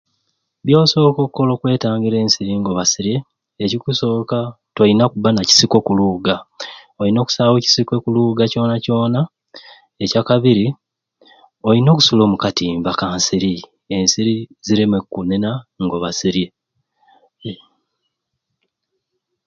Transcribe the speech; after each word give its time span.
Byosooka 0.65 1.19
okukola 1.21 1.49
okwetangira 1.53 2.17
ensiri 2.19 2.51
ng'obbasirye 2.57 3.17
ekikusooka 3.63 4.37
tolina 4.75 5.05
kubba 5.11 5.29
na 5.33 5.43
kisiko 5.49 5.77
ku 5.85 5.91
lubuga 5.97 6.35
olina 6.99 7.19
okusaawa 7.21 7.57
ekisiko 7.59 7.91
okulubuga 7.95 8.43
kyona 8.51 8.75
kyona 8.83 9.19
ekyakabiri 10.03 10.67
olina 11.67 11.89
okusula 11.91 12.21
omu 12.23 12.37
katimba 12.43 12.89
aka 12.93 13.05
nsiri 13.17 13.53
ensiri 13.95 14.35
zireme 14.65 14.97
kkunena 15.03 15.51
ng'obbasirye. 15.83 16.47